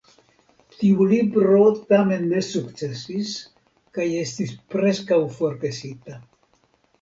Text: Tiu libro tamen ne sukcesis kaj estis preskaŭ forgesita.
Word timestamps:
Tiu 0.75 1.03
libro 1.09 1.67
tamen 1.91 2.25
ne 2.31 2.41
sukcesis 2.47 3.35
kaj 3.99 4.07
estis 4.23 4.55
preskaŭ 4.73 5.21
forgesita. 5.37 6.19